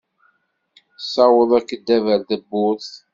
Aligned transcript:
Ssaweḍ 1.03 1.51
akeddab 1.59 2.05
ar 2.13 2.21
tawwurt. 2.27 2.91